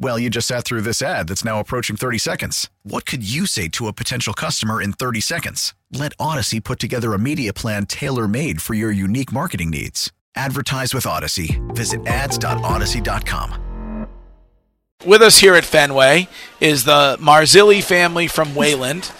Well, 0.00 0.16
you 0.16 0.30
just 0.30 0.46
sat 0.46 0.64
through 0.64 0.82
this 0.82 1.02
ad 1.02 1.26
that's 1.26 1.44
now 1.44 1.58
approaching 1.58 1.96
30 1.96 2.18
seconds. 2.18 2.70
What 2.84 3.04
could 3.04 3.28
you 3.28 3.46
say 3.46 3.66
to 3.70 3.88
a 3.88 3.92
potential 3.92 4.32
customer 4.32 4.80
in 4.80 4.92
30 4.92 5.20
seconds? 5.20 5.74
Let 5.92 6.16
Audacy 6.18 6.62
put 6.62 6.78
together 6.78 7.14
a 7.14 7.18
media 7.18 7.52
plan 7.52 7.86
tailor 7.86 8.28
made 8.28 8.62
for 8.62 8.74
your 8.74 8.92
unique 8.92 9.32
marketing 9.32 9.70
needs. 9.70 10.12
Advertise 10.36 10.94
with 10.94 11.04
Audacy. 11.04 11.58
Visit 11.74 12.06
ads.audacy.com. 12.06 14.06
With 15.04 15.22
us 15.22 15.38
here 15.38 15.54
at 15.54 15.64
Fenway 15.64 16.28
is 16.60 16.84
the 16.84 17.16
Marzilli 17.20 17.82
family 17.82 18.28
from 18.28 18.54
Wayland. 18.54 19.10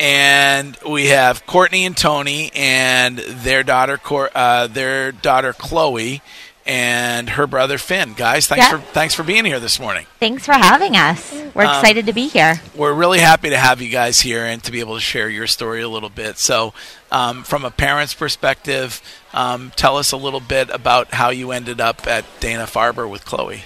And 0.00 0.76
we 0.88 1.06
have 1.06 1.46
Courtney 1.46 1.84
and 1.84 1.96
Tony 1.96 2.50
and 2.56 3.18
their 3.18 3.62
daughter, 3.62 4.00
uh, 4.34 4.66
their 4.66 5.12
daughter 5.12 5.52
Chloe, 5.52 6.22
and 6.66 7.30
her 7.30 7.46
brother 7.46 7.78
Finn. 7.78 8.14
Guys, 8.14 8.46
thanks 8.46 8.68
for 8.68 8.78
thanks 8.92 9.14
for 9.14 9.22
being 9.22 9.44
here 9.44 9.60
this 9.60 9.78
morning. 9.78 10.06
Thanks 10.18 10.46
for 10.46 10.52
having 10.52 10.96
us. 10.96 11.32
We're 11.54 11.64
um, 11.64 11.76
excited 11.76 12.06
to 12.06 12.12
be 12.12 12.28
here. 12.28 12.60
We're 12.74 12.94
really 12.94 13.20
happy 13.20 13.50
to 13.50 13.58
have 13.58 13.82
you 13.82 13.90
guys 13.90 14.20
here 14.20 14.44
and 14.44 14.62
to 14.64 14.72
be 14.72 14.80
able 14.80 14.94
to 14.94 15.00
share 15.00 15.28
your 15.28 15.46
story 15.46 15.82
a 15.82 15.88
little 15.88 16.08
bit. 16.08 16.38
So, 16.38 16.72
um, 17.12 17.42
from 17.42 17.64
a 17.64 17.70
parent's 17.70 18.14
perspective, 18.14 19.02
um, 19.32 19.72
tell 19.76 19.96
us 19.96 20.12
a 20.12 20.16
little 20.16 20.40
bit 20.40 20.70
about 20.70 21.14
how 21.14 21.30
you 21.30 21.50
ended 21.50 21.80
up 21.80 22.06
at 22.06 22.24
Dana 22.40 22.64
Farber 22.64 23.08
with 23.08 23.24
Chloe. 23.24 23.62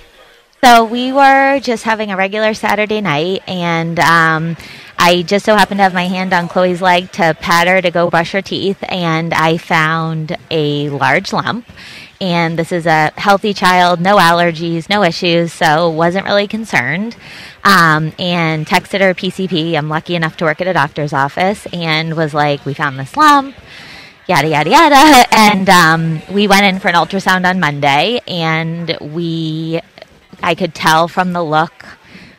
So 0.65 0.85
we 0.85 1.13
were 1.13 1.61
just 1.61 1.85
having 1.85 2.11
a 2.11 2.17
regular 2.17 2.53
Saturday 2.53 3.01
night, 3.01 3.43
and 3.47 4.01
um, 4.01 4.57
I 4.99 5.23
just 5.23 5.45
so 5.45 5.55
happened 5.55 5.79
to 5.79 5.85
have 5.85 5.95
my 5.95 6.09
hand 6.09 6.33
on 6.33 6.49
Chloe's 6.49 6.83
leg 6.83 7.13
to 7.13 7.37
pat 7.41 7.69
her 7.69 7.81
to 7.81 7.93
go 7.93 8.11
brush 8.11 8.33
her 8.33 8.43
teeth, 8.43 8.79
and 8.89 9.33
I 9.33 9.57
found 9.57 10.37
a 10.51 10.89
large 10.89 11.33
lump 11.33 11.65
and 12.21 12.59
this 12.59 12.73
is 12.73 12.87
a 12.87 13.13
healthy 13.17 13.55
child, 13.55 14.01
no 14.01 14.17
allergies, 14.17 14.89
no 14.89 15.03
issues, 15.05 15.53
so 15.53 15.89
wasn't 15.89 16.27
really 16.27 16.49
concerned. 16.49 17.17
Um, 17.65 18.13
and 18.19 18.67
texted 18.67 19.01
her 19.01 19.15
PCP. 19.15 19.75
I'm 19.75 19.89
lucky 19.89 20.15
enough 20.15 20.37
to 20.39 20.45
work 20.45 20.61
at 20.61 20.67
a 20.67 20.73
doctor's 20.73 21.13
office, 21.13 21.67
and 21.73 22.17
was 22.17 22.33
like, 22.35 22.65
"We 22.65 22.75
found 22.75 22.99
this 22.99 23.17
lump." 23.17 23.57
Yada 24.27 24.49
yada 24.49 24.71
yada, 24.71 25.27
and 25.33 25.69
um, 25.71 26.23
we 26.31 26.47
went 26.47 26.65
in 26.65 26.81
for 26.81 26.89
an 26.89 26.95
ultrasound 26.95 27.49
on 27.49 27.59
Monday, 27.61 28.21
and 28.29 28.97
we, 29.01 29.81
I 30.43 30.55
could 30.55 30.75
tell 30.75 31.09
from 31.09 31.33
the 31.33 31.43
look 31.43 31.87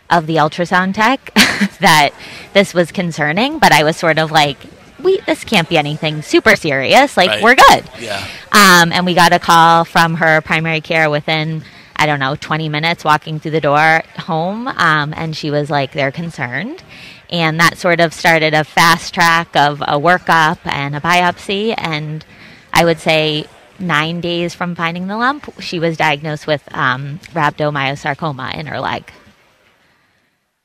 of 0.09 0.27
the 0.27 0.35
ultrasound 0.35 0.93
tech 0.93 1.33
that 1.79 2.11
this 2.53 2.73
was 2.73 2.91
concerning, 2.91 3.59
but 3.59 3.71
I 3.71 3.83
was 3.83 3.97
sort 3.97 4.17
of 4.17 4.31
like, 4.31 4.57
we 5.03 5.19
this 5.21 5.43
can't 5.43 5.69
be 5.69 5.77
anything 5.77 6.21
super 6.21 6.55
serious. 6.55 7.17
Like 7.17 7.29
right. 7.29 7.43
we're 7.43 7.55
good. 7.55 7.89
Yeah. 7.99 8.25
Um, 8.51 8.91
and 8.91 9.05
we 9.05 9.13
got 9.13 9.33
a 9.33 9.39
call 9.39 9.85
from 9.85 10.15
her 10.15 10.41
primary 10.41 10.81
care 10.81 11.09
within 11.09 11.63
I 11.95 12.05
don't 12.05 12.19
know 12.19 12.35
20 12.35 12.69
minutes 12.69 13.03
walking 13.03 13.39
through 13.39 13.51
the 13.51 13.61
door 13.61 14.03
home, 14.17 14.67
um, 14.67 15.13
and 15.15 15.35
she 15.35 15.51
was 15.51 15.69
like 15.69 15.91
they're 15.91 16.11
concerned, 16.11 16.81
and 17.29 17.59
that 17.59 17.77
sort 17.77 17.99
of 17.99 18.13
started 18.13 18.53
a 18.53 18.63
fast 18.63 19.13
track 19.13 19.55
of 19.55 19.81
a 19.81 19.99
workup 19.99 20.59
and 20.63 20.95
a 20.95 21.01
biopsy, 21.01 21.73
and 21.77 22.25
I 22.73 22.85
would 22.85 22.99
say. 22.99 23.45
Nine 23.81 24.19
days 24.19 24.53
from 24.53 24.75
finding 24.75 25.07
the 25.07 25.15
lump, 25.15 25.49
she 25.61 25.79
was 25.79 25.95
diagnosed 25.95 26.45
with 26.45 26.61
um, 26.75 27.19
rhabdomyosarcoma 27.31 28.53
in 28.55 28.65
her 28.65 28.81
leg. 28.81 29.09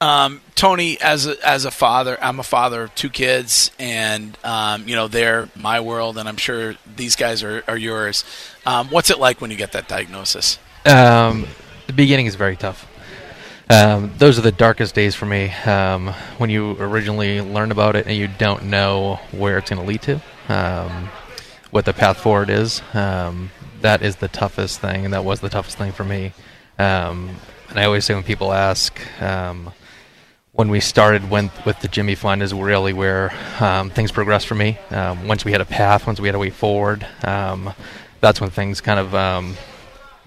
Um, 0.05 0.43
Tony, 0.55 1.01
as 1.01 1.27
a, 1.27 1.49
as 1.49 1.65
a 1.65 1.71
father, 1.71 2.19
I'm 2.21 2.39
a 2.39 2.43
father 2.43 2.83
of 2.83 2.95
two 2.95 3.09
kids, 3.09 3.71
and 3.79 4.37
um, 4.45 4.87
you 4.87 4.95
know 4.95 5.09
they're 5.09 5.49
my 5.57 5.81
world, 5.81 6.19
and 6.19 6.29
I'm 6.29 6.37
sure 6.37 6.75
these 6.95 7.17
guys 7.17 7.43
are, 7.43 7.65
are 7.67 7.79
yours. 7.79 8.23
Um, 8.67 8.89
what's 8.89 9.09
it 9.09 9.19
like 9.19 9.41
when 9.41 9.51
you 9.51 9.57
get 9.57 9.73
that 9.73 9.89
diagnosis? 9.89 10.59
Um, 10.85 11.47
the 11.87 11.95
beginning 11.95 12.27
is 12.27 12.35
very 12.35 12.55
tough. 12.55 12.87
Um, 13.71 14.13
those 14.19 14.39
are 14.39 14.43
the 14.43 14.53
darkest 14.53 14.95
days 14.95 15.15
for 15.15 15.25
me. 15.25 15.51
Um, 15.65 16.09
when 16.37 16.51
you 16.51 16.77
originally 16.79 17.41
learn 17.41 17.73
about 17.73 17.97
it 17.97 18.07
and 18.07 18.15
you 18.15 18.29
don't 18.29 18.65
know 18.65 19.21
where 19.33 19.57
it's 19.57 19.71
going 19.71 19.81
to 19.81 19.89
lead 19.89 20.03
to, 20.03 21.41
what 21.71 21.87
the 21.87 21.95
path 21.95 22.19
forward 22.19 22.51
is. 22.51 22.83
that 22.93 24.03
is 24.03 24.17
the 24.17 24.29
toughest 24.29 24.83
thing, 24.83 25.07
and 25.07 25.15
that 25.15 25.25
was 25.25 25.41
the 25.41 25.49
toughest 25.49 25.79
thing 25.79 25.93
for 25.93 26.05
me. 26.05 26.35
and 26.77 27.39
I 27.75 27.85
always 27.85 28.05
say 28.05 28.13
when 28.13 28.23
people 28.23 28.53
ask 28.53 29.01
when 30.55 30.71
we 30.71 30.79
started 30.79 31.29
with 31.31 31.81
the 31.81 31.89
Jimmy 31.89 32.15
Fund 32.15 32.41
is 32.41 32.55
really 32.55 32.93
where 32.93 33.33
um, 33.59 33.91
things 33.91 34.13
progressed 34.13 34.47
for 34.47 34.55
me. 34.55 34.79
Um, 34.91 35.27
once 35.27 35.45
we 35.45 35.51
had 35.51 35.61
a 35.61 35.65
path, 35.65 36.07
once 36.07 36.21
we 36.21 36.29
had 36.29 36.37
a 36.37 36.39
way 36.39 36.51
forward, 36.51 37.05
um, 37.25 37.73
that's 38.21 38.41
when 38.41 38.51
things 38.51 38.81
kind 38.81 39.01
of 39.01 39.15
um, 39.17 39.57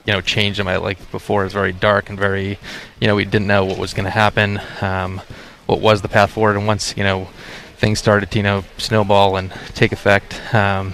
you 0.05 0.11
know 0.11 0.19
changed 0.19 0.59
in 0.59 0.65
my 0.65 0.75
life. 0.75 1.09
Before 1.11 1.41
it 1.41 1.45
was 1.45 1.53
very 1.53 1.71
dark 1.71 2.09
and 2.09 2.19
very 2.19 2.59
you 2.99 3.07
know 3.07 3.15
we 3.15 3.23
didn't 3.23 3.47
know 3.47 3.63
what 3.63 3.77
was 3.77 3.93
going 3.93 4.03
to 4.03 4.09
happen, 4.11 4.59
um, 4.81 5.21
what 5.65 5.79
was 5.79 6.01
the 6.01 6.09
path 6.09 6.31
forward, 6.31 6.57
and 6.57 6.67
once 6.67 6.95
you 6.97 7.03
know 7.03 7.29
things 7.77 7.97
started 7.97 8.29
to 8.31 8.37
you 8.37 8.43
know 8.43 8.65
snowball 8.77 9.37
and 9.37 9.49
take 9.75 9.93
effect, 9.93 10.41
um, 10.53 10.93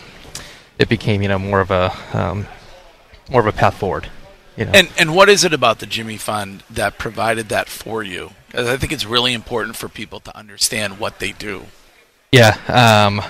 it 0.78 0.90
became 0.90 1.24
you 1.24 1.28
know 1.28 1.40
more 1.40 1.60
of 1.60 1.72
a 1.72 2.46
more 3.32 3.42
of 3.42 3.48
a 3.48 3.52
path 3.52 3.76
forward. 3.78 4.10
You 4.58 4.66
know. 4.66 4.72
And 4.74 4.90
and 4.98 5.16
what 5.16 5.30
is 5.30 5.44
it 5.44 5.54
about 5.54 5.80
the 5.80 5.86
Jimmy 5.86 6.18
Fund 6.18 6.64
that 6.70 6.98
provided 6.98 7.50
that 7.50 7.70
for 7.70 8.04
you? 8.04 8.32
I 8.54 8.78
think 8.78 8.92
it's 8.92 9.06
really 9.06 9.34
important 9.34 9.76
for 9.76 9.90
people 9.90 10.20
to 10.22 10.38
understand 10.38 11.00
what 11.00 11.20
they 11.20 11.32
do. 11.32 11.66
Yeah. 12.32 12.58
Um, 12.68 13.22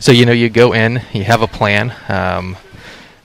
so 0.00 0.12
you 0.12 0.26
know, 0.26 0.32
you 0.32 0.48
go 0.48 0.72
in, 0.72 1.02
you 1.12 1.24
have 1.24 1.42
a 1.42 1.46
plan. 1.46 1.94
Um, 2.08 2.56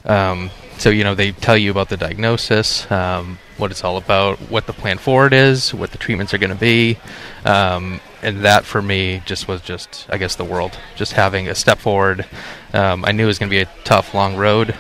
um, 0.04 0.50
so 0.78 0.90
you 0.90 1.04
know, 1.04 1.16
they 1.16 1.32
tell 1.32 1.58
you 1.58 1.72
about 1.72 1.90
the 1.90 1.98
diagnosis, 1.98 2.90
um, 2.92 3.40
what 3.58 3.72
it's 3.72 3.84
all 3.84 3.98
about, 3.98 4.38
what 4.50 4.68
the 4.68 4.74
plan 4.74 4.98
forward 4.98 5.34
is, 5.34 5.74
what 5.74 5.92
the 5.92 5.98
treatments 5.98 6.34
are 6.34 6.38
going 6.38 6.52
to 6.52 6.60
be, 6.60 6.98
um, 7.46 8.02
and 8.22 8.44
that 8.44 8.66
for 8.66 8.82
me 8.82 9.22
just 9.26 9.48
was 9.48 9.62
just, 9.62 10.06
I 10.10 10.18
guess, 10.18 10.36
the 10.36 10.44
world. 10.44 10.78
Just 10.98 11.14
having 11.14 11.48
a 11.48 11.56
step 11.56 11.80
forward. 11.80 12.26
Um, 12.74 13.06
I 13.06 13.14
knew 13.14 13.24
it 13.24 13.28
was 13.28 13.40
going 13.40 13.50
to 13.50 13.56
be 13.56 13.62
a 13.62 13.70
tough, 13.86 14.14
long 14.14 14.36
road 14.36 14.76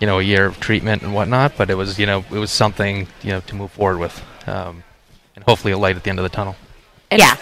you 0.00 0.06
know 0.06 0.18
a 0.18 0.22
year 0.22 0.46
of 0.46 0.60
treatment 0.60 1.02
and 1.02 1.14
whatnot, 1.14 1.56
but 1.56 1.70
it 1.70 1.74
was 1.74 1.98
you 1.98 2.06
know 2.06 2.24
it 2.30 2.38
was 2.38 2.50
something 2.50 3.06
you 3.22 3.30
know 3.30 3.40
to 3.40 3.54
move 3.54 3.72
forward 3.72 3.98
with, 3.98 4.22
um, 4.46 4.82
and 5.36 5.44
hopefully 5.44 5.72
a 5.72 5.78
light 5.78 5.96
at 5.96 6.04
the 6.04 6.10
end 6.10 6.18
of 6.18 6.22
the 6.22 6.28
tunnel. 6.28 6.56
And 7.10 7.20
yeah. 7.20 7.36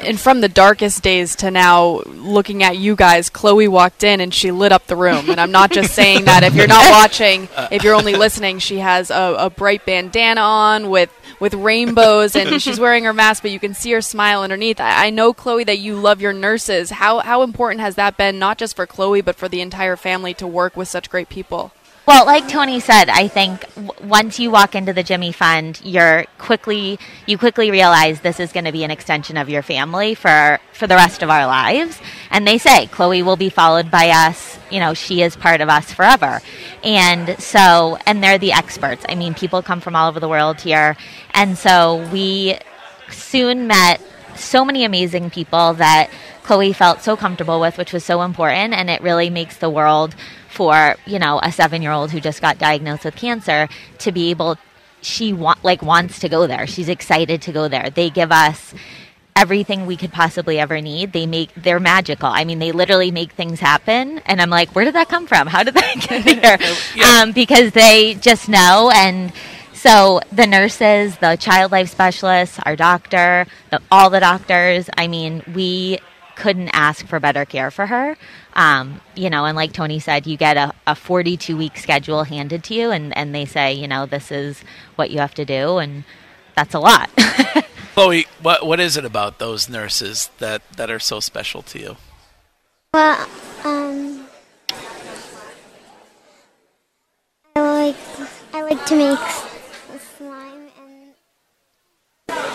And 0.00 0.20
from 0.20 0.42
the 0.42 0.48
darkest 0.48 1.02
days 1.02 1.36
to 1.36 1.50
now, 1.50 2.02
looking 2.06 2.62
at 2.62 2.76
you 2.76 2.94
guys, 2.94 3.30
Chloe 3.30 3.68
walked 3.68 4.04
in 4.04 4.20
and 4.20 4.34
she 4.34 4.50
lit 4.50 4.72
up 4.72 4.86
the 4.86 4.96
room. 4.96 5.30
And 5.30 5.40
I'm 5.40 5.52
not 5.52 5.70
just 5.70 5.94
saying 5.94 6.26
that. 6.26 6.42
If 6.42 6.54
you're 6.54 6.66
not 6.66 6.90
watching, 6.90 7.48
if 7.70 7.82
you're 7.82 7.94
only 7.94 8.14
listening, 8.14 8.58
she 8.58 8.80
has 8.80 9.10
a, 9.10 9.36
a 9.38 9.50
bright 9.50 9.86
bandana 9.86 10.42
on 10.42 10.90
with 10.90 11.10
with 11.40 11.54
rainbows 11.54 12.36
and 12.36 12.60
she's 12.62 12.78
wearing 12.78 13.04
her 13.04 13.12
mask, 13.12 13.42
but 13.42 13.50
you 13.50 13.60
can 13.60 13.74
see 13.74 13.92
her 13.92 14.00
smile 14.00 14.42
underneath. 14.42 14.80
I, 14.80 15.06
I, 15.06 15.10
know, 15.10 15.32
Chloe, 15.32 15.64
that 15.64 15.78
you 15.78 15.96
love 15.96 16.20
your 16.20 16.32
nurses. 16.32 16.90
How, 16.90 17.18
how 17.20 17.42
important 17.42 17.80
has 17.80 17.96
that 17.96 18.16
been, 18.16 18.38
not 18.38 18.56
just 18.56 18.76
for 18.76 18.86
Chloe, 18.86 19.20
but 19.20 19.36
for 19.36 19.48
the 19.48 19.60
entire 19.60 19.96
family 19.96 20.32
to 20.34 20.46
work 20.46 20.76
with 20.76 20.88
such 20.88 21.10
great 21.10 21.28
people? 21.28 21.72
Well, 22.06 22.26
like 22.26 22.48
Tony 22.48 22.80
said, 22.80 23.08
I 23.08 23.28
think 23.28 23.62
w- 23.74 23.90
once 24.02 24.38
you 24.38 24.50
walk 24.50 24.74
into 24.74 24.92
the 24.92 25.02
Jimmy 25.02 25.32
Fund, 25.32 25.80
you're 25.82 26.26
quickly 26.36 26.98
you 27.26 27.38
quickly 27.38 27.70
realize 27.70 28.20
this 28.20 28.40
is 28.40 28.52
going 28.52 28.66
to 28.66 28.72
be 28.72 28.84
an 28.84 28.90
extension 28.90 29.38
of 29.38 29.48
your 29.48 29.62
family 29.62 30.14
for 30.14 30.60
for 30.74 30.86
the 30.86 30.96
rest 30.96 31.22
of 31.22 31.30
our 31.30 31.46
lives. 31.46 31.98
And 32.30 32.46
they 32.46 32.58
say 32.58 32.88
Chloe 32.88 33.22
will 33.22 33.36
be 33.36 33.48
followed 33.48 33.90
by 33.90 34.10
us. 34.10 34.58
You 34.70 34.80
know, 34.80 34.92
she 34.92 35.22
is 35.22 35.34
part 35.34 35.62
of 35.62 35.70
us 35.70 35.94
forever. 35.94 36.42
And 36.82 37.40
so, 37.42 37.96
and 38.04 38.22
they're 38.22 38.36
the 38.36 38.52
experts. 38.52 39.06
I 39.08 39.14
mean, 39.14 39.32
people 39.32 39.62
come 39.62 39.80
from 39.80 39.96
all 39.96 40.10
over 40.10 40.20
the 40.20 40.28
world 40.28 40.60
here, 40.60 40.98
and 41.32 41.56
so 41.56 42.06
we 42.12 42.58
soon 43.08 43.66
met 43.66 44.02
so 44.36 44.64
many 44.64 44.84
amazing 44.84 45.30
people 45.30 45.74
that 45.74 46.10
Chloe 46.42 46.72
felt 46.72 47.02
so 47.02 47.16
comfortable 47.16 47.60
with, 47.60 47.78
which 47.78 47.92
was 47.92 48.04
so 48.04 48.22
important, 48.22 48.74
and 48.74 48.90
it 48.90 49.00
really 49.02 49.30
makes 49.30 49.56
the 49.56 49.70
world 49.70 50.14
for 50.48 50.94
you 51.06 51.18
know 51.18 51.40
a 51.42 51.50
seven 51.50 51.82
year 51.82 51.90
old 51.92 52.10
who 52.12 52.20
just 52.20 52.40
got 52.40 52.58
diagnosed 52.58 53.04
with 53.04 53.16
cancer 53.16 53.68
to 53.98 54.12
be 54.12 54.30
able 54.30 54.56
she 55.02 55.32
wa- 55.32 55.56
like 55.62 55.82
wants 55.82 56.18
to 56.20 56.28
go 56.28 56.46
there. 56.46 56.66
She's 56.66 56.88
excited 56.88 57.42
to 57.42 57.52
go 57.52 57.68
there. 57.68 57.90
They 57.90 58.10
give 58.10 58.32
us 58.32 58.74
everything 59.36 59.84
we 59.84 59.96
could 59.96 60.12
possibly 60.12 60.58
ever 60.58 60.80
need. 60.80 61.12
They 61.12 61.26
make 61.26 61.52
they're 61.54 61.80
magical. 61.80 62.28
I 62.28 62.44
mean, 62.44 62.58
they 62.58 62.72
literally 62.72 63.10
make 63.10 63.32
things 63.32 63.60
happen, 63.60 64.20
and 64.26 64.40
I'm 64.40 64.50
like, 64.50 64.74
where 64.74 64.84
did 64.84 64.94
that 64.94 65.08
come 65.08 65.26
from? 65.26 65.46
How 65.48 65.62
did 65.62 65.74
that 65.74 65.94
get 66.08 66.24
here? 66.24 66.58
Um, 67.04 67.32
because 67.32 67.72
they 67.72 68.14
just 68.14 68.48
know 68.48 68.90
and. 68.94 69.32
So 69.84 70.22
the 70.32 70.46
nurses, 70.46 71.18
the 71.18 71.36
child 71.36 71.70
life 71.70 71.90
specialists, 71.90 72.58
our 72.64 72.74
doctor, 72.74 73.46
the, 73.68 73.82
all 73.90 74.08
the 74.08 74.18
doctors. 74.20 74.88
I 74.96 75.08
mean, 75.08 75.42
we 75.54 75.98
couldn't 76.36 76.70
ask 76.70 77.06
for 77.06 77.20
better 77.20 77.44
care 77.44 77.70
for 77.70 77.84
her. 77.84 78.16
Um, 78.54 79.02
you 79.14 79.28
know, 79.28 79.44
and 79.44 79.54
like 79.54 79.74
Tony 79.74 79.98
said, 79.98 80.26
you 80.26 80.38
get 80.38 80.56
a, 80.56 80.72
a 80.86 80.94
42 80.94 81.54
week 81.54 81.76
schedule 81.76 82.24
handed 82.24 82.64
to 82.64 82.74
you, 82.74 82.92
and, 82.92 83.14
and 83.14 83.34
they 83.34 83.44
say, 83.44 83.74
you 83.74 83.86
know, 83.86 84.06
this 84.06 84.32
is 84.32 84.64
what 84.96 85.10
you 85.10 85.18
have 85.18 85.34
to 85.34 85.44
do, 85.44 85.76
and 85.76 86.04
that's 86.56 86.72
a 86.72 86.80
lot. 86.80 87.10
Chloe, 87.92 88.24
what 88.40 88.66
what 88.66 88.80
is 88.80 88.96
it 88.96 89.04
about 89.04 89.38
those 89.38 89.68
nurses 89.68 90.30
that, 90.38 90.62
that 90.78 90.90
are 90.90 90.98
so 90.98 91.20
special 91.20 91.60
to 91.60 91.78
you? 91.78 91.96
Well, 92.94 93.28
um, 93.64 94.26
I 97.54 97.60
like 97.60 97.96
I 98.54 98.62
like 98.62 98.86
to 98.86 98.96
make 98.96 99.18
s- 99.18 99.54
slime, 100.16 100.68
and 100.78 101.14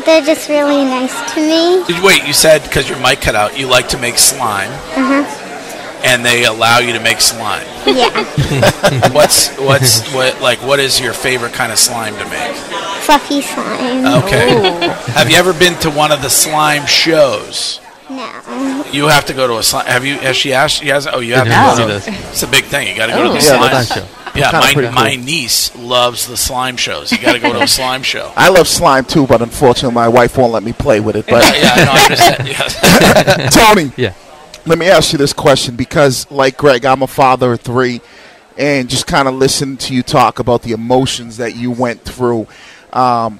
they're 0.09 0.25
just 0.25 0.49
really 0.49 0.83
nice 0.83 1.13
to 1.35 1.39
me. 1.39 1.83
Did 1.85 2.03
Wait, 2.03 2.25
you 2.25 2.33
said 2.33 2.63
because 2.63 2.89
your 2.89 2.99
mic 2.99 3.21
cut 3.21 3.35
out, 3.35 3.57
you 3.59 3.67
like 3.67 3.87
to 3.89 3.97
make 3.99 4.17
slime, 4.17 4.71
Uh 4.97 5.23
huh. 5.23 6.01
and 6.03 6.25
they 6.25 6.45
allow 6.45 6.79
you 6.79 6.93
to 6.93 6.99
make 6.99 7.21
slime. 7.21 7.65
Yeah, 7.85 9.09
what's 9.13 9.49
what's 9.57 10.11
what 10.13 10.41
like 10.41 10.59
what 10.63 10.79
is 10.79 10.99
your 10.99 11.13
favorite 11.13 11.53
kind 11.53 11.71
of 11.71 11.77
slime 11.77 12.15
to 12.15 12.25
make? 12.29 12.55
fluffy 13.05 13.41
slime. 13.41 14.05
Okay. 14.23 14.49
Have 15.13 15.29
you 15.31 15.37
ever 15.37 15.53
been 15.53 15.75
to 15.79 15.89
one 15.89 16.11
of 16.11 16.21
the 16.21 16.29
slime 16.29 16.85
shows? 16.85 17.79
No. 18.09 18.85
You 18.91 19.07
have 19.07 19.25
to 19.27 19.33
go 19.33 19.45
to 19.47 19.57
a 19.57 19.63
slime. 19.63 19.85
Have 19.85 20.03
you? 20.05 20.15
Has 20.17 20.35
she 20.35 20.51
asked? 20.53 20.83
You 20.83 20.91
has. 20.93 21.05
Oh, 21.07 21.19
you 21.19 21.35
have 21.35 21.47
No. 21.47 21.53
to 21.53 21.87
go 21.87 21.99
See 21.99 22.05
to. 22.05 22.11
this. 22.11 22.31
It's 22.31 22.43
a 22.43 22.47
big 22.47 22.65
thing. 22.65 22.87
You 22.87 22.95
got 22.95 23.05
to 23.07 23.13
go 23.13 23.19
Oh. 23.19 23.23
to 23.27 23.29
the 23.29 23.35
Yeah, 23.35 23.57
slime 23.57 23.71
the 23.71 23.83
slime 23.83 23.99
show. 24.07 24.07
Yeah, 24.39 24.51
my 24.51 24.73
pretty 24.73 24.93
my 24.93 25.15
niece 25.15 25.75
loves 25.75 26.27
the 26.27 26.37
slime 26.37 26.77
shows. 26.77 27.11
You 27.11 27.19
got 27.21 27.33
to 27.33 27.39
go 27.39 27.53
to 27.53 27.61
a 27.61 27.67
slime 27.79 28.03
show. 28.03 28.31
I 28.35 28.49
love 28.49 28.67
slime 28.67 29.05
too, 29.05 29.27
but 29.27 29.41
unfortunately, 29.41 29.93
my 29.95 30.07
wife 30.07 30.37
won't 30.37 30.51
let 30.53 30.63
me 30.63 30.73
play 30.73 30.99
with 30.99 31.15
it. 31.15 31.25
But 31.27 31.43
yeah, 31.55 31.71
I 31.75 31.85
know. 31.85 31.91
I 31.91 32.03
understand. 32.03 32.47
Yeah. 32.47 33.49
Tony, 33.73 33.91
Yeah. 33.97 34.13
let 34.65 34.77
me 34.77 34.87
ask 34.87 35.11
you 35.11 35.17
this 35.17 35.33
question 35.33 35.75
because, 35.75 36.29
like 36.31 36.57
Greg, 36.57 36.85
I'm 36.85 37.01
a 37.01 37.07
father 37.07 37.53
of 37.53 37.61
three, 37.61 38.01
and 38.57 38.89
just 38.89 39.07
kind 39.07 39.27
of 39.27 39.33
listen 39.35 39.77
to 39.77 39.93
you 39.93 40.03
talk 40.03 40.39
about 40.39 40.63
the 40.63 40.71
emotions 40.71 41.37
that 41.37 41.55
you 41.55 41.71
went 41.71 42.01
through. 42.01 42.47
Um, 42.93 43.39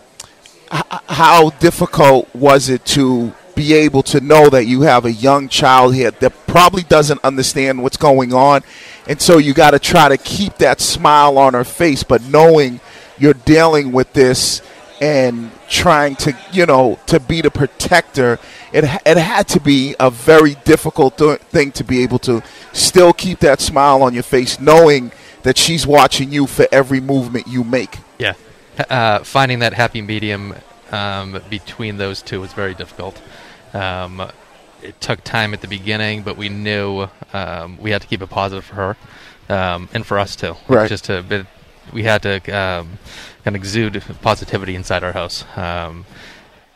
h- 0.72 0.82
how 1.08 1.50
difficult 1.52 2.34
was 2.36 2.70
it 2.70 2.86
to 2.86 3.34
be 3.60 3.74
able 3.74 4.02
to 4.02 4.22
know 4.22 4.50
that 4.50 4.68
you 4.68 4.84
have 4.84 5.04
a 5.04 5.12
young 5.12 5.50
child 5.50 5.94
here 5.94 6.12
that 6.12 6.32
probably 6.48 6.82
doesn't 6.84 7.22
understand 7.26 7.84
what's 7.84 7.98
going 7.98 8.34
on, 8.34 8.62
and 9.06 9.22
so 9.22 9.38
you 9.38 9.54
got 9.54 9.72
to 9.72 9.80
try 9.80 10.08
to 10.08 10.16
keep 10.16 10.56
that 10.60 10.80
smile 10.80 11.38
on 11.38 11.54
her 11.54 11.66
face, 11.66 12.02
but 12.02 12.24
knowing 12.24 12.80
you're 13.18 13.34
dealing 13.34 13.92
with 13.92 14.14
this 14.14 14.62
and 15.02 15.52
trying 15.68 16.16
to 16.16 16.34
you 16.54 16.66
know 16.66 16.98
to 17.06 17.20
be 17.20 17.42
the 17.42 17.52
protector 17.52 18.40
it, 18.74 18.84
it 19.06 19.18
had 19.18 19.48
to 19.48 19.60
be 19.60 19.96
a 20.00 20.10
very 20.10 20.56
difficult 20.66 21.18
th- 21.18 21.40
thing 21.52 21.72
to 21.72 21.84
be 21.84 22.02
able 22.04 22.20
to 22.20 22.42
still 22.74 23.14
keep 23.14 23.40
that 23.40 23.62
smile 23.62 24.02
on 24.04 24.14
your 24.14 24.24
face 24.24 24.60
knowing 24.60 25.12
that 25.44 25.58
she's 25.58 25.88
watching 25.88 26.34
you 26.34 26.46
for 26.48 26.66
every 26.72 27.00
movement 27.00 27.48
you 27.48 27.64
make 27.64 27.98
Yeah. 28.18 28.34
Uh, 28.90 29.20
finding 29.20 29.60
that 29.60 29.74
happy 29.74 30.02
medium 30.02 30.54
um, 30.92 31.42
between 31.50 31.98
those 31.98 32.22
two 32.22 32.42
was 32.42 32.54
very 32.54 32.74
difficult. 32.74 33.22
Um, 33.74 34.32
it 34.82 35.00
took 35.02 35.24
time 35.24 35.54
at 35.54 35.62
the 35.62 35.68
beginning, 35.68 36.24
but 36.24 36.38
we 36.38 36.50
knew 36.50 37.08
um, 37.34 37.78
we 37.80 37.92
had 37.92 38.02
to 38.02 38.08
keep 38.08 38.22
it 38.22 38.30
positive 38.30 38.66
for 38.66 38.76
her 38.76 38.98
um, 39.50 39.90
and 39.94 40.06
for 40.06 40.18
us 40.18 40.36
too. 40.36 40.56
Right. 40.68 40.90
Just 40.90 41.06
to, 41.06 41.46
we 41.92 42.04
had 42.04 42.22
to 42.24 42.36
um, 42.52 43.00
kind 43.44 43.56
of 43.56 43.56
exude 43.56 44.02
positivity 44.22 44.76
inside 44.76 45.04
our 45.04 45.12
house 45.12 45.44
um, 45.58 46.06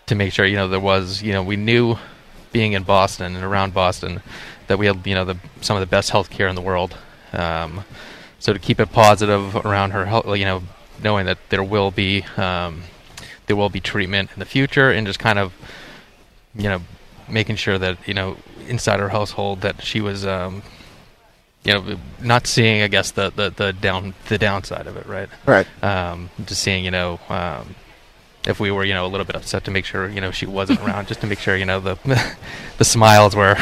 to 0.05 0.15
make 0.15 0.33
sure 0.33 0.45
you 0.45 0.55
know 0.55 0.67
there 0.67 0.79
was 0.79 1.21
you 1.21 1.31
know 1.31 1.43
we 1.43 1.55
knew 1.55 1.97
being 2.51 2.73
in 2.73 2.83
Boston 2.83 3.35
and 3.35 3.43
around 3.43 3.73
Boston 3.73 4.21
that 4.67 4.77
we 4.77 4.85
had 4.85 5.05
you 5.05 5.15
know 5.15 5.25
the, 5.25 5.37
some 5.61 5.77
of 5.77 5.81
the 5.81 5.87
best 5.87 6.09
health 6.09 6.29
care 6.29 6.47
in 6.47 6.55
the 6.55 6.61
world. 6.61 6.97
Um, 7.31 7.83
so 8.39 8.53
to 8.53 8.59
keep 8.59 8.79
it 8.79 8.91
positive 8.91 9.55
around 9.55 9.91
her 9.91 10.05
health, 10.05 10.25
you 10.37 10.45
know, 10.45 10.63
knowing 11.01 11.25
that 11.25 11.37
there 11.49 11.63
will 11.63 11.91
be 11.91 12.23
um, 12.35 12.83
there 13.53 13.57
will 13.59 13.69
be 13.69 13.79
treatment 13.79 14.31
in 14.33 14.39
the 14.39 14.45
future, 14.45 14.89
and 14.89 15.05
just 15.05 15.19
kind 15.19 15.37
of 15.37 15.53
you 16.55 16.63
know 16.69 16.81
making 17.29 17.55
sure 17.55 17.77
that 17.77 17.97
you 18.07 18.13
know 18.15 18.35
inside 18.67 18.99
her 18.99 19.09
household 19.09 19.61
that 19.61 19.83
she 19.83 20.01
was 20.01 20.25
um, 20.25 20.63
you 21.63 21.71
know 21.73 21.97
not 22.19 22.47
seeing 22.47 22.81
I 22.81 22.87
guess 22.87 23.11
the, 23.11 23.29
the, 23.29 23.51
the 23.51 23.71
down 23.73 24.15
the 24.27 24.39
downside 24.39 24.87
of 24.87 24.97
it, 24.97 25.05
right? 25.05 25.29
Right. 25.45 25.67
Um, 25.83 26.29
just 26.45 26.61
seeing 26.63 26.83
you 26.83 26.91
know. 26.91 27.19
Um, 27.29 27.75
if 28.45 28.59
we 28.59 28.71
were, 28.71 28.83
you 28.83 28.93
know, 28.93 29.05
a 29.05 29.07
little 29.07 29.25
bit 29.25 29.37
upset 29.37 29.63
to 29.63 29.71
make 29.71 29.85
sure, 29.85 30.09
you 30.09 30.19
know, 30.19 30.29
she 30.31 30.45
wasn't 30.45 30.77
around, 30.85 31.07
just 31.07 31.21
to 31.21 31.27
make 31.27 31.39
sure, 31.39 31.55
you 31.55 31.63
know, 31.65 31.79
the 31.79 31.95
the 32.77 32.83
smiles 32.83 33.35
were 33.37 33.55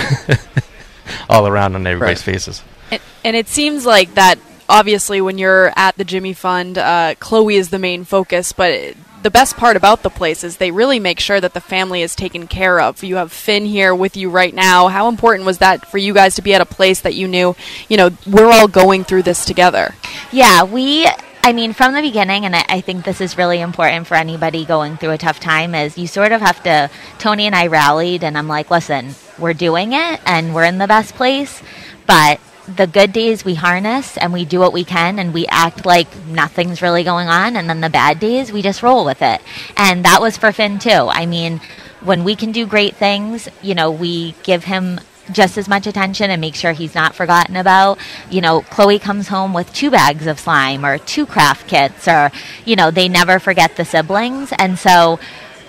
all 1.30 1.46
around 1.48 1.76
on 1.76 1.86
everybody's 1.86 2.26
Right. 2.26 2.34
faces. 2.34 2.64
And, 2.90 3.00
and 3.24 3.36
it 3.36 3.48
seems 3.48 3.86
like 3.86 4.16
that 4.16 4.40
obviously 4.68 5.22
when 5.22 5.38
you're 5.38 5.72
at 5.76 5.98
the 5.98 6.04
Jimmy 6.04 6.34
Fund, 6.34 6.80
uh, 6.80 7.14
Chloe 7.20 7.58
is 7.58 7.70
the 7.70 7.78
main 7.78 8.06
focus, 8.06 8.54
but 8.54 8.72
it- 8.72 8.98
the 9.21 9.31
best 9.31 9.57
part 9.57 9.77
about 9.77 10.03
the 10.03 10.09
place 10.09 10.44
is 10.44 10.57
they 10.57 10.71
really 10.71 11.00
make 11.00 11.19
sure 11.19 11.39
that 11.39 11.53
the 11.53 11.62
family 11.62 12.01
is 12.01 12.15
taken 12.15 12.47
care 12.47 12.79
of. 12.79 13.03
You 13.03 13.18
have 13.18 13.31
Finn 13.31 13.65
here 13.65 13.94
with 13.94 14.18
you 14.18 14.29
right 14.29 14.53
now. 14.53 14.88
How 14.88 15.07
important 15.07 15.45
was 15.45 15.59
that 15.59 15.85
for 15.85 15.97
you 15.97 16.13
guys 16.13 16.35
to 16.35 16.41
be 16.41 16.53
at 16.53 16.62
a 16.62 16.65
place 16.65 17.01
that 17.01 17.15
you 17.15 17.27
knew, 17.27 17.56
you 17.88 17.97
know, 17.97 18.09
we're 18.25 18.51
all 18.51 18.68
going 18.68 19.03
through 19.03 19.23
this 19.23 19.45
together? 19.45 19.95
Yeah, 20.31 20.63
we. 20.63 21.07
I 21.44 21.53
mean, 21.53 21.73
from 21.73 21.94
the 21.94 22.01
beginning, 22.01 22.45
and 22.45 22.56
I, 22.56 22.63
I 22.69 22.81
think 22.81 23.03
this 23.03 23.19
is 23.19 23.35
really 23.35 23.62
important 23.62 24.06
for 24.06 24.13
anybody 24.13 24.63
going 24.63 24.97
through 24.97 25.12
a 25.12 25.18
tough 25.18 25.39
time, 25.39 25.73
is 25.73 25.97
you 25.97 26.06
sort 26.06 26.31
of 26.31 26.41
have 26.41 26.62
to. 26.63 26.89
Tony 27.18 27.47
and 27.47 27.56
I 27.56 27.68
rallied, 27.68 28.23
and 28.23 28.38
I'm 28.38 28.47
like, 28.47 28.69
listen, 28.69 29.15
we're 29.39 29.53
doing 29.53 29.94
it, 29.94 30.19
and 30.25 30.53
we're 30.53 30.65
in 30.65 30.77
the 30.77 30.88
best 30.88 31.15
place, 31.15 31.62
but 32.06 32.39
the 32.77 32.88
good 32.88 33.12
days 33.13 33.45
we 33.45 33.56
harness 33.56 34.18
and 34.18 34.33
we 34.33 34.45
do 34.45 34.59
what 34.59 34.73
we 34.73 34.83
can 34.83 35.19
and 35.19 35.33
we 35.33 35.45
act 35.47 35.85
like 35.85 36.07
nothing's 36.25 36.81
really 36.81 37.03
going 37.03 37.27
on 37.27 37.56
and 37.56 37.69
then 37.69 37.81
the 37.81 37.89
bad 37.89 38.19
days 38.19 38.51
we 38.51 38.62
just 38.62 38.83
roll 38.83 39.06
with 39.06 39.21
it 39.21 39.41
and 39.77 40.06
that 40.06 40.21
was 40.21 40.38
for 40.38 40.51
finn 40.51 40.79
too 40.79 40.89
i 40.89 41.25
mean 41.25 41.59
when 42.01 42.23
we 42.23 42.35
can 42.35 42.51
do 42.51 42.66
great 42.66 42.95
things 42.95 43.47
you 43.61 43.75
know 43.75 43.92
we 43.92 44.33
give 44.44 44.63
him 44.63 44.99
just 45.31 45.57
as 45.57 45.68
much 45.68 45.87
attention 45.87 46.30
and 46.30 46.42
make 46.42 46.56
sure 46.56 46.73
he's 46.73 46.95
not 46.95 47.16
forgotten 47.16 47.56
about. 47.56 47.99
You 48.30 48.42
know, 48.42 48.61
Chloe 48.61 48.99
comes 48.99 49.28
home 49.28 49.54
with 49.54 49.71
two 49.73 49.92
bags 49.92 50.28
of 50.28 50.40
slime 50.40 50.85
or 50.85 50.97
two 50.97 51.25
craft 51.25 51.68
kits, 51.68 52.07
or, 52.07 52.31
you 52.66 52.75
know, 52.75 52.92
they 52.92 53.07
never 53.07 53.40
forget 53.40 53.75
the 53.75 53.85
siblings. 53.85 54.51
And 54.57 54.78
so, 54.78 55.19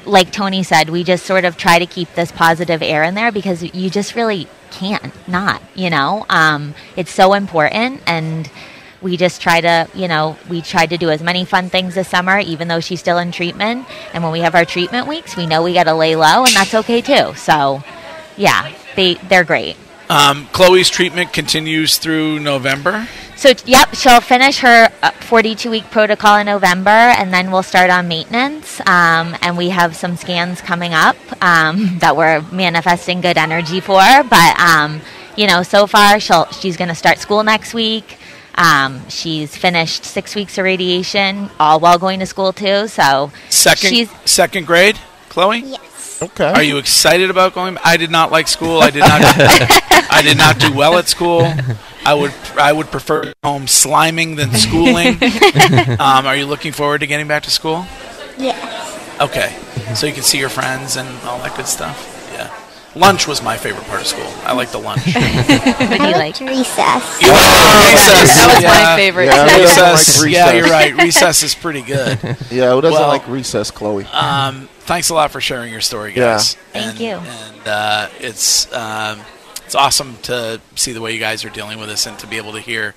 like 0.06 0.32
Tony 0.32 0.62
said, 0.62 0.90
we 0.90 1.04
just 1.04 1.26
sort 1.26 1.44
of 1.44 1.56
try 1.56 1.78
to 1.78 1.86
keep 1.86 2.12
this 2.14 2.32
positive 2.32 2.82
air 2.82 3.02
in 3.02 3.14
there 3.14 3.32
because 3.32 3.62
you 3.62 3.90
just 3.90 4.14
really 4.14 4.48
can't 4.70 5.12
not, 5.28 5.62
you 5.74 5.90
know? 5.90 6.26
Um, 6.28 6.74
it's 6.96 7.10
so 7.10 7.34
important. 7.34 8.02
And, 8.06 8.50
we 9.02 9.16
just 9.16 9.42
try 9.42 9.60
to, 9.60 9.88
you 9.94 10.08
know, 10.08 10.36
we 10.48 10.62
tried 10.62 10.90
to 10.90 10.96
do 10.96 11.10
as 11.10 11.22
many 11.22 11.44
fun 11.44 11.68
things 11.68 11.94
this 11.94 12.08
summer, 12.08 12.38
even 12.38 12.68
though 12.68 12.80
she's 12.80 13.00
still 13.00 13.18
in 13.18 13.32
treatment. 13.32 13.86
And 14.14 14.22
when 14.22 14.32
we 14.32 14.40
have 14.40 14.54
our 14.54 14.64
treatment 14.64 15.08
weeks, 15.08 15.36
we 15.36 15.46
know 15.46 15.62
we 15.62 15.74
got 15.74 15.84
to 15.84 15.94
lay 15.94 16.16
low, 16.16 16.44
and 16.44 16.54
that's 16.54 16.74
okay 16.74 17.00
too. 17.00 17.34
So, 17.34 17.82
yeah, 18.36 18.72
they 18.96 19.14
they're 19.14 19.44
great. 19.44 19.76
Um, 20.08 20.46
Chloe's 20.52 20.90
treatment 20.90 21.32
continues 21.32 21.98
through 21.98 22.38
November. 22.40 23.08
So, 23.36 23.52
yep, 23.66 23.94
she'll 23.94 24.20
finish 24.20 24.58
her 24.58 24.88
42 25.20 25.70
week 25.70 25.90
protocol 25.90 26.38
in 26.38 26.46
November, 26.46 26.90
and 26.90 27.32
then 27.32 27.50
we'll 27.50 27.62
start 27.64 27.90
on 27.90 28.06
maintenance. 28.06 28.80
Um, 28.80 29.36
and 29.42 29.56
we 29.56 29.70
have 29.70 29.96
some 29.96 30.16
scans 30.16 30.60
coming 30.60 30.94
up 30.94 31.16
um, 31.42 31.98
that 32.00 32.16
we're 32.16 32.42
manifesting 32.52 33.20
good 33.20 33.36
energy 33.36 33.80
for. 33.80 34.00
But, 34.00 34.60
um, 34.60 35.00
you 35.36 35.46
know, 35.46 35.62
so 35.62 35.86
far 35.86 36.20
she'll 36.20 36.46
she's 36.52 36.76
going 36.76 36.88
to 36.88 36.94
start 36.94 37.18
school 37.18 37.42
next 37.42 37.74
week. 37.74 38.18
Um, 38.54 39.08
she's 39.08 39.56
finished 39.56 40.04
six 40.04 40.34
weeks 40.34 40.58
of 40.58 40.64
radiation, 40.64 41.48
all 41.58 41.80
while 41.80 41.98
going 41.98 42.20
to 42.20 42.26
school 42.26 42.52
too. 42.52 42.86
So 42.86 43.32
Second 43.48 43.90
she's 43.90 44.10
second 44.26 44.66
grade, 44.66 44.98
Chloe. 45.30 45.60
Yes. 45.60 46.22
Okay. 46.22 46.52
Are 46.52 46.62
you 46.62 46.76
excited 46.76 47.30
about 47.30 47.54
going? 47.54 47.78
I 47.82 47.96
did 47.96 48.10
not 48.10 48.30
like 48.30 48.46
school. 48.46 48.80
I 48.80 48.90
did 48.90 49.00
not. 49.00 49.20
I 49.24 50.20
did 50.22 50.36
not 50.36 50.58
do 50.60 50.72
well 50.72 50.98
at 50.98 51.08
school. 51.08 51.50
I 52.04 52.14
would. 52.14 52.32
I 52.58 52.72
would 52.72 52.86
prefer 52.90 53.32
home 53.44 53.66
sliming 53.66 54.36
than 54.36 54.52
schooling. 54.54 55.18
um, 56.00 56.26
are 56.26 56.36
you 56.36 56.46
looking 56.46 56.72
forward 56.72 57.00
to 57.00 57.06
getting 57.06 57.28
back 57.28 57.44
to 57.44 57.50
school? 57.50 57.86
Yes. 58.38 59.20
Okay, 59.20 59.54
so 59.94 60.06
you 60.06 60.12
can 60.12 60.22
see 60.22 60.38
your 60.38 60.48
friends 60.48 60.96
and 60.96 61.08
all 61.26 61.38
that 61.38 61.54
good 61.56 61.66
stuff. 61.68 62.08
Yeah. 62.32 62.50
Lunch 62.98 63.28
was 63.28 63.42
my 63.42 63.56
favorite 63.56 63.84
part 63.86 64.00
of 64.00 64.06
school. 64.06 64.26
I 64.44 64.52
like 64.52 64.70
the 64.70 64.78
lunch. 64.78 65.02
What 65.14 65.14
do 65.14 65.96
you 65.96 66.02
I 66.02 66.12
like? 66.12 66.16
liked 66.16 66.40
recess. 66.40 67.22
You 67.22 67.28
like 67.28 67.92
recess? 67.92 68.36
That 68.36 68.52
was 68.54 68.64
my 68.64 68.80
Yeah. 68.80 68.96
favorite. 68.96 69.24
Yeah, 69.26 69.42
who 69.48 69.58
doesn't 69.58 69.82
like 69.82 69.90
Recess. 69.98 70.22
recess? 70.22 70.32
Yeah, 70.32 70.52
you're 70.52 70.66
right. 70.68 70.94
Recess 70.96 71.42
is 71.42 71.54
pretty 71.54 71.82
good. 71.82 72.18
Yeah, 72.50 72.72
who 72.72 72.80
doesn't 72.80 72.92
Well, 72.92 73.08
like 73.08 73.26
recess, 73.28 73.70
Chloe? 73.70 74.04
Um, 74.06 74.68
thanks 74.80 75.08
a 75.10 75.14
lot 75.14 75.30
for 75.30 75.40
sharing 75.40 75.70
your 75.72 75.80
story, 75.80 76.12
guys. 76.12 76.16
Yeah. 76.16 76.32
guys. 76.34 76.54
Thank 76.72 76.86
and, 76.86 77.00
you. 77.00 77.32
And 77.32 77.68
uh, 77.68 78.08
it's 78.20 78.72
um, 78.72 79.20
it's 79.72 79.74
awesome 79.74 80.18
to 80.18 80.60
see 80.76 80.92
the 80.92 81.00
way 81.00 81.14
you 81.14 81.18
guys 81.18 81.46
are 81.46 81.48
dealing 81.48 81.78
with 81.80 81.88
this 81.88 82.04
and 82.04 82.18
to 82.18 82.26
be 82.26 82.36
able 82.36 82.52
to 82.52 82.60
hear 82.60 82.94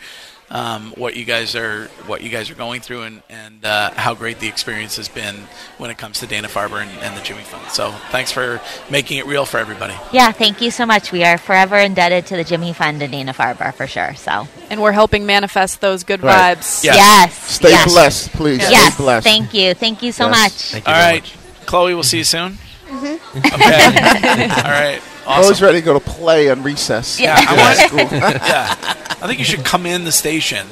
um, 0.51 0.91
what 0.97 1.15
you 1.15 1.23
guys 1.23 1.55
are 1.55 1.85
what 2.05 2.21
you 2.21 2.29
guys 2.29 2.51
are 2.51 2.55
going 2.55 2.81
through 2.81 3.03
and 3.03 3.23
and 3.29 3.63
uh, 3.63 3.91
how 3.91 4.13
great 4.13 4.39
the 4.41 4.49
experience 4.49 4.97
has 4.97 5.07
been 5.07 5.35
when 5.77 5.89
it 5.89 5.97
comes 5.97 6.19
to 6.19 6.27
Dana 6.27 6.49
Farber 6.49 6.81
and, 6.81 6.91
and 6.99 7.15
the 7.17 7.21
Jimmy 7.21 7.43
Fund. 7.43 7.71
So 7.71 7.91
thanks 8.11 8.29
for 8.33 8.59
making 8.91 9.19
it 9.19 9.25
real 9.25 9.45
for 9.45 9.57
everybody. 9.57 9.95
Yeah, 10.11 10.33
thank 10.33 10.59
you 10.61 10.69
so 10.69 10.85
much. 10.85 11.13
We 11.13 11.23
are 11.23 11.37
forever 11.37 11.77
indebted 11.77 12.25
to 12.27 12.35
the 12.35 12.43
Jimmy 12.43 12.73
Fund 12.73 13.01
and 13.01 13.09
Dana 13.09 13.31
Farber 13.33 13.73
for 13.73 13.87
sure. 13.87 14.13
So 14.15 14.45
And 14.69 14.81
we're 14.81 14.91
helping 14.91 15.25
manifest 15.25 15.79
those 15.79 16.03
good 16.03 16.21
Right. 16.23 16.57
vibes. 16.57 16.83
Yes. 16.83 16.97
yes, 16.97 17.51
Stay 17.53 17.69
yes. 17.69 17.89
blessed, 17.93 18.31
please. 18.33 18.59
Yes, 18.59 18.95
Stay 18.95 19.03
blessed. 19.03 19.23
thank 19.25 19.53
you, 19.53 19.73
thank 19.73 20.03
you 20.03 20.11
so 20.11 20.27
Yes. 20.27 20.37
much. 20.43 20.51
Thank 20.73 20.87
you 20.87 20.93
All 20.93 20.99
very 20.99 21.13
right, 21.13 21.23
much. 21.23 21.65
Chloe, 21.67 21.93
we'll 21.93 22.03
see 22.03 22.17
you 22.17 22.25
soon. 22.25 22.57
Mm-hmm. 22.85 23.37
Okay. 23.37 24.43
All 24.63 24.71
right. 24.71 25.01
Always 25.27 25.51
Awesome. 25.51 25.65
ready 25.65 25.79
to 25.79 25.85
go 25.85 25.93
to 25.93 25.99
play 25.99 26.49
on 26.51 26.61
recess. 26.63 27.19
Yeah, 27.19 27.35
I 27.37 27.55
After 27.55 27.95
want- 27.95 28.09
school. 28.09 28.17
yeah. 28.19 28.75
I 29.21 29.27
think 29.27 29.39
you 29.39 29.45
should 29.45 29.65
come 29.65 29.85
in 29.87 30.03
the 30.03 30.11
station, 30.11 30.67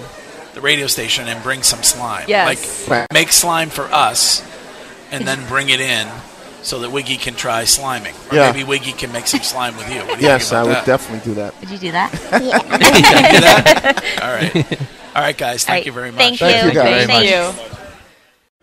the 0.53 0.61
radio 0.61 0.85
station, 0.87 1.27
and 1.27 1.41
bring 1.41 1.63
some 1.63 1.81
slime. 1.81 2.25
Yes. 2.27 2.87
Like, 2.87 3.11
make 3.11 3.31
slime 3.31 3.69
for 3.69 3.85
us, 3.85 4.43
and 5.11 5.27
then 5.27 5.47
bring 5.47 5.69
it 5.69 5.79
in 5.81 6.07
so 6.61 6.79
that 6.79 6.91
Wiggy 6.91 7.17
can 7.17 7.33
try 7.33 7.63
sliming. 7.63 8.13
Or 8.31 8.35
Yeah. 8.35 8.51
maybe 8.51 8.63
Wiggy 8.63 8.91
can 8.93 9.11
make 9.11 9.25
some 9.27 9.41
slime 9.41 9.75
with 9.75 9.89
you. 9.91 9.99
What 10.01 10.19
do 10.19 10.21
you 10.21 10.27
yes, 10.29 10.49
think 10.49 10.53
I 10.53 10.61
about 10.61 10.67
would 10.67 10.75
that? 10.77 10.85
definitely 10.85 11.31
do 11.31 11.35
that. 11.41 11.59
Would 11.59 11.69
you 11.71 11.77
do 11.79 11.91
that? 11.93 12.11
Do 12.31 13.39
that? 13.41 14.21
All 14.21 14.31
right. 14.31 14.81
All 15.15 15.21
right, 15.21 15.37
guys. 15.37 15.63
Thank 15.65 15.69
All 15.69 15.75
right, 15.79 15.85
you 15.85 15.91
very 15.91 16.11
much. 16.11 16.19
Thank, 16.19 16.39
Thank 16.39 16.63
you. 16.63 16.69
you, 16.69 16.75
guys. 16.75 17.07
Thank 17.07 17.29
you. 17.69 17.72